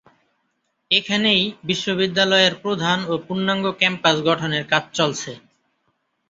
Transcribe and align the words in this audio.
এখানেই 0.91 1.41
বিশ্ববিদ্যালয়ের 1.63 2.53
প্রধান 2.63 2.99
ও 3.05 3.23
পূর্ণাঙ্গ 3.25 3.65
ক্যাম্পাস 3.79 4.17
গঠনের 4.27 4.63
কাজ 4.71 4.83
চলছে। 4.97 5.31